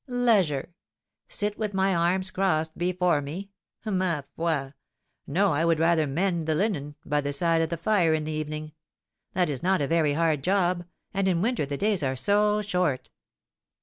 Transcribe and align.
"Leisure, 0.07 0.73
sit 1.29 1.59
with 1.59 1.75
my 1.75 1.93
arms 1.93 2.31
crossed 2.31 2.75
before 2.75 3.21
me! 3.21 3.51
Ma 3.85 4.23
foi! 4.35 4.73
No, 5.27 5.53
I 5.53 5.63
would 5.63 5.77
rather 5.77 6.07
mend 6.07 6.47
the 6.47 6.55
linen, 6.55 6.95
by 7.05 7.21
the 7.21 7.31
side 7.31 7.61
of 7.61 7.69
the 7.69 7.77
fire 7.77 8.15
in 8.15 8.23
the 8.23 8.31
evening. 8.31 8.71
That 9.33 9.47
is 9.47 9.61
not 9.61 9.79
a 9.79 9.85
very 9.85 10.13
hard 10.13 10.43
job, 10.43 10.85
and 11.13 11.27
in 11.27 11.43
winter 11.43 11.67
the 11.67 11.77
days 11.77 12.01
are 12.01 12.15
so 12.15 12.63
short." 12.63 13.11